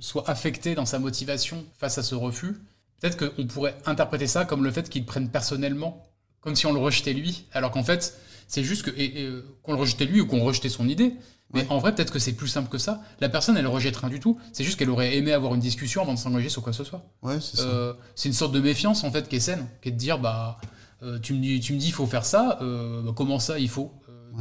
soit 0.00 0.28
affectée 0.28 0.74
dans 0.74 0.86
sa 0.86 0.98
motivation 0.98 1.64
face 1.78 1.98
à 1.98 2.02
ce 2.02 2.14
refus. 2.14 2.54
Peut-être 3.00 3.34
qu'on 3.34 3.46
pourrait 3.46 3.76
interpréter 3.86 4.26
ça 4.26 4.44
comme 4.44 4.64
le 4.64 4.70
fait 4.70 4.88
qu'il 4.88 5.04
prenne 5.04 5.28
personnellement, 5.28 6.06
comme 6.40 6.54
si 6.54 6.64
on 6.66 6.72
le 6.72 6.78
rejetait 6.78 7.12
lui, 7.12 7.46
alors 7.52 7.70
qu'en 7.70 7.84
fait, 7.84 8.18
c'est 8.48 8.64
juste 8.64 8.82
que 8.82 9.44
qu'on 9.62 9.72
le 9.72 9.78
rejetait 9.78 10.04
lui 10.04 10.20
ou 10.20 10.26
qu'on 10.26 10.42
rejetait 10.42 10.68
son 10.68 10.88
idée. 10.88 11.14
Mais 11.52 11.66
en 11.70 11.78
vrai, 11.78 11.94
peut-être 11.94 12.12
que 12.12 12.18
c'est 12.18 12.32
plus 12.32 12.48
simple 12.48 12.68
que 12.68 12.78
ça. 12.78 13.02
La 13.20 13.28
personne, 13.28 13.56
elle 13.56 13.66
rejette 13.66 13.96
rien 13.96 14.10
du 14.10 14.20
tout. 14.20 14.38
C'est 14.52 14.64
juste 14.64 14.78
qu'elle 14.78 14.90
aurait 14.90 15.16
aimé 15.16 15.32
avoir 15.32 15.54
une 15.54 15.60
discussion 15.60 16.02
avant 16.02 16.14
de 16.14 16.18
s'engager 16.18 16.48
sur 16.48 16.62
quoi 16.62 16.72
que 16.72 16.76
ce 16.76 16.84
soit. 16.84 17.04
Ouais, 17.22 17.40
c'est 17.40 17.60
euh, 17.60 17.92
une 18.24 18.32
sorte 18.32 18.52
de 18.52 18.60
méfiance, 18.60 19.04
en 19.04 19.10
fait, 19.10 19.28
qui 19.28 19.36
est 19.36 19.40
saine, 19.40 19.66
qui 19.80 19.90
est 19.90 19.92
de 19.92 19.96
dire, 19.96 20.18
bah, 20.18 20.58
euh, 21.02 21.18
tu 21.20 21.34
me 21.34 21.40
dis, 21.40 21.60
tu 21.60 21.72
me 21.72 21.78
dis, 21.78 21.86
il 21.86 21.92
faut 21.92 22.06
faire 22.06 22.24
ça. 22.24 22.58
Euh, 22.62 23.02
bah, 23.02 23.12
comment 23.14 23.38
ça, 23.38 23.58
il 23.58 23.68
faut 23.68 23.92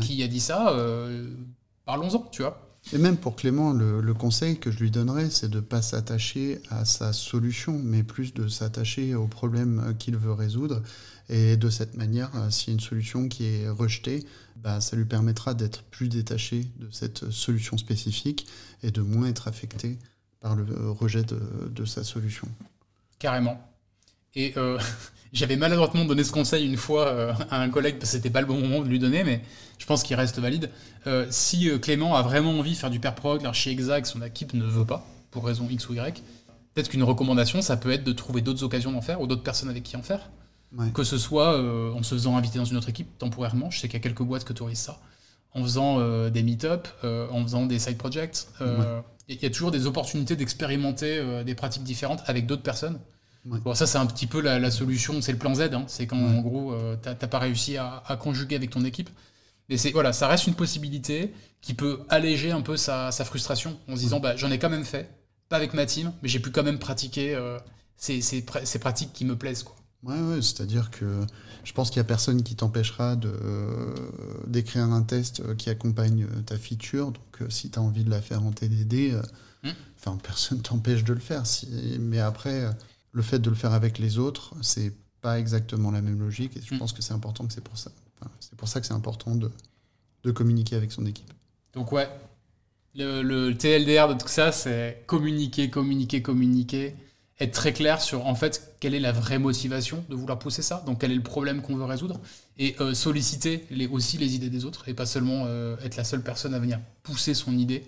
Qui 0.01 0.23
a 0.23 0.27
dit 0.27 0.39
ça 0.39 0.75
Parlons-en, 1.85 2.27
tu 2.31 2.41
vois. 2.41 2.74
Et 2.93 2.97
même 2.97 3.17
pour 3.17 3.35
Clément, 3.35 3.73
le, 3.73 4.13
conseil 4.13 4.59
que 4.59 4.69
je 4.71 4.79
lui 4.79 4.91
donnerais, 4.91 5.29
c'est 5.29 5.49
de 5.49 5.55
ne 5.55 5.61
pas 5.61 5.81
s'attacher 5.81 6.61
à 6.69 6.85
sa 6.85 7.13
solution, 7.13 7.79
mais 7.83 8.03
plus 8.03 8.33
de 8.33 8.47
s'attacher 8.47 9.15
au 9.15 9.27
problème 9.27 9.95
qu'il 9.97 10.15
veut 10.17 10.33
résoudre. 10.33 10.81
Et 11.27 11.57
de 11.57 11.69
cette 11.71 11.95
manière, 11.97 12.29
euh, 12.35 12.51
s'il 12.51 12.69
y 12.69 12.71
a 12.71 12.73
une 12.75 12.79
solution 12.79 13.27
qui 13.27 13.45
est 13.45 13.67
rejetée, 13.67 14.23
bah, 14.57 14.79
ça 14.79 14.95
lui 14.95 15.05
permettra 15.05 15.55
d'être 15.55 15.83
plus 15.83 16.07
détaché 16.07 16.67
de 16.79 16.87
cette 16.91 17.31
solution 17.31 17.77
spécifique 17.77 18.45
et 18.83 18.91
de 18.91 19.01
moins 19.01 19.27
être 19.27 19.47
affecté 19.47 19.97
par 20.39 20.55
le 20.55 20.91
rejet 20.91 21.23
de, 21.23 21.85
sa 21.85 22.03
solution. 22.03 22.47
Carrément. 23.17 23.59
Et 24.35 24.53
euh, 24.57 24.77
j'avais 25.33 25.55
maladroitement 25.55 26.05
donné 26.05 26.23
ce 26.23 26.31
conseil 26.31 26.65
une 26.65 26.77
fois 26.77 27.07
euh, 27.07 27.33
à 27.49 27.61
un 27.61 27.69
collègue, 27.69 27.97
parce 27.97 28.11
que 28.11 28.17
c'était 28.17 28.29
pas 28.29 28.41
le 28.41 28.47
bon 28.47 28.59
moment 28.59 28.81
de 28.81 28.87
lui 28.87 28.99
donner, 28.99 29.23
mais 29.23 29.41
je 29.79 29.85
pense 29.85 30.03
qu'il 30.03 30.15
reste 30.15 30.39
valide. 30.39 30.69
Euh, 31.07 31.25
si 31.29 31.69
Clément 31.79 32.15
a 32.15 32.21
vraiment 32.21 32.51
envie 32.51 32.71
de 32.71 32.77
faire 32.77 32.89
du 32.89 32.99
pair 32.99 33.15
prog, 33.15 33.41
l'archi-exact, 33.41 34.05
son 34.05 34.21
équipe 34.21 34.53
ne 34.53 34.65
veut 34.65 34.85
pas, 34.85 35.05
pour 35.31 35.45
raison 35.45 35.67
X 35.69 35.89
ou 35.89 35.93
Y, 35.93 36.21
peut-être 36.73 36.89
qu'une 36.89 37.03
recommandation, 37.03 37.61
ça 37.61 37.77
peut 37.77 37.91
être 37.91 38.03
de 38.03 38.13
trouver 38.13 38.41
d'autres 38.41 38.63
occasions 38.63 38.91
d'en 38.91 39.01
faire, 39.01 39.21
ou 39.21 39.27
d'autres 39.27 39.43
personnes 39.43 39.69
avec 39.69 39.83
qui 39.83 39.97
en 39.97 40.03
faire. 40.03 40.29
Que 40.93 41.05
ce 41.05 41.17
soit 41.17 41.57
en 41.93 42.03
se 42.03 42.15
faisant 42.15 42.35
inviter 42.35 42.57
dans 42.57 42.65
une 42.65 42.75
autre 42.75 42.89
équipe 42.89 43.17
temporairement, 43.17 43.71
je 43.71 43.79
sais 43.79 43.87
qu'il 43.87 43.97
y 43.97 44.01
a 44.01 44.03
quelques 44.03 44.23
boîtes 44.23 44.43
qui 44.43 44.51
autorisent 44.51 44.79
ça, 44.79 44.99
en 45.53 45.63
faisant 45.63 46.27
des 46.27 46.43
meet-up, 46.43 46.89
en 47.03 47.41
faisant 47.43 47.65
des 47.65 47.79
side 47.79 47.97
projects. 47.97 48.47
Il 49.29 49.41
y 49.41 49.45
a 49.45 49.49
toujours 49.49 49.71
des 49.71 49.85
opportunités 49.85 50.35
d'expérimenter 50.35 51.43
des 51.45 51.55
pratiques 51.55 51.83
différentes 51.83 52.23
avec 52.25 52.45
d'autres 52.45 52.63
personnes. 52.63 52.99
Bon, 53.45 53.75
ça, 53.75 53.85
c'est 53.85 53.99
un 53.99 54.07
petit 54.07 54.25
peu 54.25 54.41
la, 54.41 54.71
solution, 54.71 55.21
c'est 55.21 55.31
le 55.31 55.37
plan 55.37 55.53
Z. 55.53 55.61
Hein. 55.73 55.85
C'est 55.87 56.07
quand, 56.07 56.17
en 56.17 56.41
gros, 56.41 56.73
euh, 56.73 56.97
tu 57.01 57.09
n'as 57.09 57.15
pas 57.15 57.39
réussi 57.39 57.77
à, 57.77 58.17
conjuguer 58.19 58.55
avec 58.55 58.71
ton 58.71 58.83
équipe. 58.83 59.09
Mais 59.69 59.77
voilà, 59.93 60.13
ça 60.13 60.27
reste 60.27 60.47
une 60.47 60.55
possibilité 60.55 61.33
qui 61.61 61.73
peut 61.73 62.01
alléger 62.09 62.51
un 62.51 62.61
peu 62.61 62.75
sa, 62.75 63.11
frustration 63.11 63.79
en 63.87 63.95
se 63.95 64.01
disant 64.01 64.19
bah, 64.19 64.35
j'en 64.35 64.51
ai 64.51 64.59
quand 64.59 64.69
même 64.69 64.83
fait, 64.83 65.09
pas 65.49 65.57
avec 65.57 65.73
ma 65.73 65.85
team, 65.85 66.11
mais 66.21 66.29
j'ai 66.29 66.39
pu 66.39 66.51
quand 66.51 66.63
même 66.63 66.79
pratiquer 66.79 67.35
euh, 67.35 67.57
ces, 67.97 68.21
ces, 68.21 68.43
pratiques 68.43 69.13
qui 69.13 69.25
me 69.25 69.35
plaisent. 69.35 69.63
Quoi. 69.63 69.75
Ouais, 70.03 70.19
ouais 70.19 70.41
c'est-à-dire 70.41 70.91
que 70.91 71.25
je 71.63 71.73
pense 71.73 71.89
qu'il 71.89 71.99
n'y 71.99 72.05
a 72.05 72.07
personne 72.07 72.43
qui 72.43 72.55
t'empêchera 72.55 73.15
de, 73.15 73.29
euh, 73.29 73.93
d'écrire 74.45 74.83
un 74.83 75.01
test 75.01 75.55
qui 75.55 75.69
accompagne 75.69 76.27
ta 76.45 76.57
feature. 76.57 77.11
Donc 77.11 77.49
si 77.49 77.71
tu 77.71 77.79
as 77.79 77.81
envie 77.81 78.03
de 78.03 78.11
la 78.11 78.21
faire 78.21 78.43
en 78.43 78.51
TDD, 78.51 79.19
mmh. 79.63 79.69
enfin 79.99 80.17
personne 80.21 80.61
t'empêche 80.63 81.03
de 81.03 81.13
le 81.13 81.19
faire. 81.19 81.45
Si, 81.47 81.97
mais 81.99 82.19
après 82.19 82.69
le 83.15 83.21
fait 83.21 83.39
de 83.39 83.49
le 83.49 83.55
faire 83.55 83.71
avec 83.71 83.97
les 83.97 84.19
autres, 84.19 84.53
c'est 84.61 84.93
pas 85.21 85.39
exactement 85.39 85.89
la 85.89 86.01
même 86.01 86.19
logique. 86.19 86.55
Et 86.57 86.61
je 86.61 86.75
mm. 86.75 86.79
pense 86.79 86.91
que 86.91 87.01
c'est 87.01 87.13
important 87.13 87.47
que 87.47 87.53
c'est 87.53 87.63
pour 87.63 87.77
ça. 87.77 87.91
c'est 88.41 88.57
pour 88.57 88.67
ça 88.67 88.81
que 88.81 88.85
c'est 88.85 88.93
important 88.93 89.35
de, 89.35 89.49
de, 90.23 90.31
communiquer 90.31 90.75
avec 90.75 90.91
son 90.91 91.05
équipe. 91.05 91.31
Donc 91.73 91.93
ouais, 91.93 92.09
le, 92.93 93.53
TLDR 93.53 94.09
de 94.09 94.21
tout 94.21 94.27
ça, 94.27 94.51
c'est 94.51 95.03
communiquer, 95.07 95.69
communiquer, 95.69 96.21
communiquer, 96.21 96.93
être 97.39 97.53
très 97.53 97.71
clair 97.71 98.01
sur 98.01 98.27
en 98.27 98.35
fait 98.35 98.75
quelle 98.81 98.93
est 98.93 98.99
la 98.99 99.13
vraie 99.13 99.39
motivation 99.39 100.03
de 100.09 100.15
vouloir 100.15 100.37
pousser 100.37 100.61
ça, 100.61 100.83
donc 100.85 100.99
quel 100.99 101.11
est 101.11 101.15
le 101.15 101.23
problème 101.23 101.61
qu'on 101.61 101.77
veut 101.77 101.85
résoudre, 101.85 102.19
et 102.57 102.75
euh, 102.81 102.93
solliciter 102.93 103.65
les, 103.71 103.87
aussi 103.87 104.17
les 104.17 104.35
idées 104.35 104.49
des 104.49 104.65
autres, 104.65 104.89
et 104.89 104.93
pas 104.93 105.05
seulement 105.05 105.43
euh, 105.45 105.77
être 105.83 105.95
la 105.95 106.03
seule 106.03 106.21
personne 106.21 106.53
à 106.53 106.59
venir 106.59 106.79
pousser 107.01 107.33
son 107.33 107.57
idée 107.57 107.85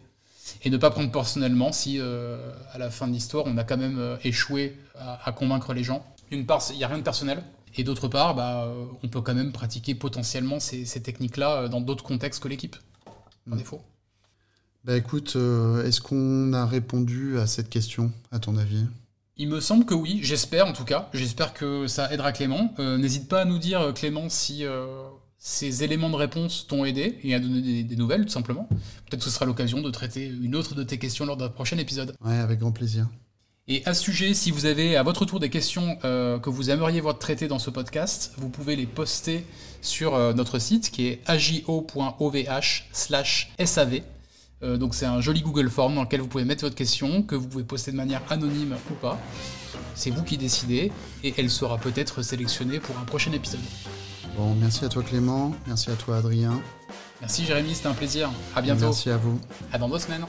et 0.64 0.70
ne 0.70 0.78
pas 0.78 0.92
prendre 0.92 1.12
personnellement 1.12 1.72
si 1.72 2.00
euh, 2.00 2.52
à 2.72 2.78
la 2.78 2.90
fin 2.90 3.08
de 3.08 3.14
l'histoire 3.14 3.46
on 3.48 3.58
a 3.58 3.64
quand 3.64 3.78
même 3.78 4.00
euh, 4.00 4.18
échoué 4.24 4.78
à, 4.96 5.32
convaincre 5.32 5.74
les 5.74 5.84
gens. 5.84 6.06
D'une 6.32 6.46
part, 6.46 6.64
il 6.72 6.78
n'y 6.78 6.84
a 6.84 6.88
rien 6.88 6.98
de 6.98 7.04
personnel. 7.04 7.44
Et 7.76 7.84
d'autre 7.84 8.08
part, 8.08 8.34
bah, 8.34 8.64
euh, 8.64 8.86
on 9.04 9.08
peut 9.08 9.22
quand 9.22 9.36
même 9.36 9.52
pratiquer 9.52 9.94
potentiellement 9.94 10.60
ces, 10.60 10.86
techniques-là 10.86 11.68
dans 11.68 11.82
d'autres 11.82 12.04
contextes 12.04 12.42
que 12.42 12.48
l'équipe, 12.48 12.76
par 13.46 13.56
mm. 13.56 13.58
défaut. 13.58 13.82
Bah 14.84 14.96
écoute, 14.96 15.36
est-ce 15.84 16.00
qu'on 16.00 16.54
a 16.54 16.66
répondu 16.66 17.38
à 17.40 17.46
cette 17.46 17.70
question, 17.70 18.12
à 18.32 18.40
ton 18.40 18.58
avis? 18.58 18.86
Il 19.36 19.50
me 19.50 19.60
semble 19.60 19.86
que 19.86 19.94
oui, 19.94 20.22
j'espère 20.24 20.66
en 20.66 20.74
tout 20.74 20.86
cas. 20.86 21.10
J'espère 21.14 21.54
que 21.54 21.88
ça 21.88 22.12
aidera 22.12 22.32
Clément. 22.32 22.74
N'hésite 22.80 23.28
pas 23.28 23.42
à 23.42 23.46
nous 23.46 23.60
dire, 23.60 23.94
Clément, 23.94 24.30
si 24.30 24.64
ces 25.40 25.84
éléments 25.84 26.10
de 26.10 26.16
réponse 26.16 26.66
t'ont 26.68 26.84
aidé 26.84 27.20
et 27.24 27.36
à 27.36 27.40
donner 27.40 27.84
des, 27.84 27.96
nouvelles, 27.96 28.26
tout 28.26 28.32
simplement. 28.32 28.68
Peut-être 29.06 29.20
que 29.20 29.26
ce 29.26 29.30
sera 29.30 29.46
l'occasion 29.46 29.82
de 29.82 29.90
traiter 29.92 30.26
une 30.26 30.56
autre 30.56 30.74
de 30.76 30.84
tes 30.84 30.98
questions 30.98 31.26
lors 31.26 31.38
d'un 31.38 31.50
prochain 31.50 31.78
épisode. 31.78 32.16
Ouais, 32.24 32.38
avec 32.38 32.60
grand 32.60 32.72
plaisir. 32.72 33.08
Et 33.70 33.84
à 33.86 33.94
ce 33.94 34.02
sujet, 34.02 34.34
si 34.34 34.50
vous 34.50 34.66
avez 34.66 34.96
à 34.96 35.04
votre 35.04 35.26
tour 35.26 35.42
des 35.42 35.50
questions 35.50 36.00
euh, 36.06 36.40
que 36.40 36.50
vous 36.50 36.70
aimeriez 36.70 37.02
voir 37.02 37.20
traitées 37.20 37.50
dans 37.50 37.60
ce 37.60 37.70
podcast, 37.70 38.32
vous 38.38 38.50
pouvez 38.50 38.78
les 38.78 38.86
poster 38.86 39.46
sur 39.82 40.16
euh, 40.16 40.34
notre 40.34 40.58
site 40.58 40.90
qui 40.90 41.08
est 41.08 41.22
ajo.ovh/sav. 41.28 41.92
Euh, 44.64 44.78
donc 44.78 44.96
c'est 44.96 45.06
un 45.06 45.22
joli 45.22 45.42
Google 45.42 45.70
Form 45.70 45.96
dans 45.96 46.04
lequel 46.04 46.22
vous 46.22 46.28
pouvez 46.28 46.46
mettre 46.46 46.64
votre 46.64 46.76
question, 46.76 47.22
que 47.22 47.36
vous 47.36 47.48
pouvez 47.48 47.66
poster 47.66 47.92
de 47.92 47.98
manière 47.98 48.22
anonyme 48.30 48.76
ou 48.90 48.94
pas. 48.96 49.20
C'est 49.96 50.12
vous 50.12 50.24
qui 50.24 50.38
décidez 50.38 50.92
et 51.24 51.34
elle 51.38 51.50
sera 51.50 51.78
peut-être 51.78 52.22
sélectionnée 52.22 52.80
pour 52.80 52.98
un 52.98 53.04
prochain 53.04 53.34
épisode. 53.34 53.60
Bon, 54.38 54.54
merci 54.54 54.86
à 54.86 54.90
toi 54.90 55.02
Clément, 55.02 55.52
merci 55.66 55.90
à 55.90 55.96
toi 55.96 56.18
Adrien. 56.18 56.62
Merci 57.22 57.44
Jérémy, 57.44 57.74
c'était 57.74 57.88
un 57.88 57.94
plaisir. 57.94 58.30
À 58.56 58.62
bientôt. 58.62 58.86
Merci 58.86 59.10
à 59.10 59.18
vous. 59.18 59.40
À 59.74 59.80
dans 59.80 59.90
deux 59.90 59.98
semaines. 59.98 60.26